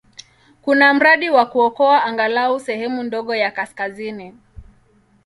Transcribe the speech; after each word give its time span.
Kuna 0.61 0.93
mradi 0.93 1.29
wa 1.29 1.45
kuokoa 1.45 2.03
angalau 2.03 2.59
sehemu 2.59 3.03
ndogo 3.03 3.35
ya 3.35 3.51
kaskazini. 3.51 4.33